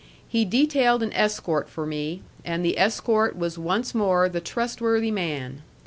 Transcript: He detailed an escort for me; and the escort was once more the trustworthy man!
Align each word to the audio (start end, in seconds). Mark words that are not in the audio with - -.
He 0.27 0.45
detailed 0.45 1.03
an 1.03 1.13
escort 1.13 1.69
for 1.69 1.85
me; 1.85 2.23
and 2.43 2.65
the 2.65 2.79
escort 2.79 3.35
was 3.35 3.59
once 3.59 3.93
more 3.93 4.27
the 4.27 4.41
trustworthy 4.41 5.11
man! 5.11 5.61